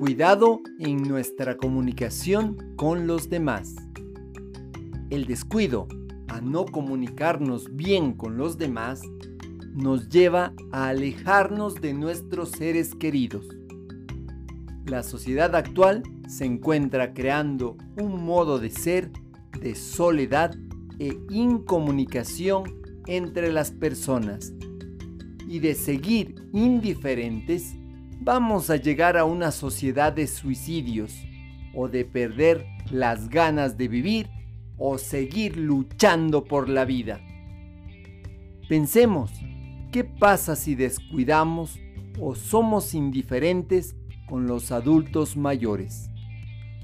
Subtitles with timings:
[0.00, 3.76] Cuidado en nuestra comunicación con los demás.
[5.10, 5.88] El descuido
[6.28, 9.02] a no comunicarnos bien con los demás
[9.74, 13.46] nos lleva a alejarnos de nuestros seres queridos.
[14.86, 19.10] La sociedad actual se encuentra creando un modo de ser
[19.60, 20.54] de soledad
[20.98, 22.64] e incomunicación
[23.06, 24.54] entre las personas.
[25.46, 27.74] Y de seguir indiferentes,
[28.20, 31.14] vamos a llegar a una sociedad de suicidios
[31.74, 34.28] o de perder las ganas de vivir
[34.76, 37.20] o seguir luchando por la vida.
[38.68, 39.32] Pensemos,
[39.90, 41.80] ¿qué pasa si descuidamos
[42.20, 43.96] o somos indiferentes
[44.28, 46.10] con los adultos mayores?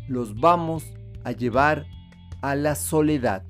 [0.09, 1.87] Los vamos a llevar
[2.40, 3.45] a la soledad.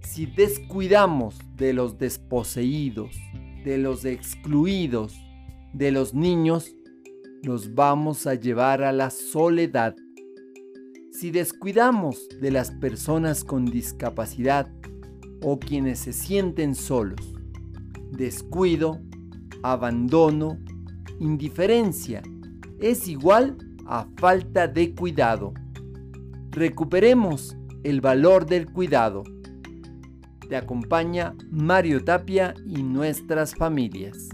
[0.00, 3.16] Si descuidamos de los desposeídos,
[3.64, 5.23] de los excluidos,
[5.74, 6.76] de los niños,
[7.42, 9.96] los vamos a llevar a la soledad.
[11.10, 14.72] Si descuidamos de las personas con discapacidad
[15.42, 17.34] o quienes se sienten solos,
[18.12, 19.00] descuido,
[19.62, 20.58] abandono,
[21.18, 22.22] indiferencia,
[22.78, 25.52] es igual a falta de cuidado.
[26.50, 29.24] Recuperemos el valor del cuidado.
[30.48, 34.28] Te acompaña Mario Tapia y nuestras familias.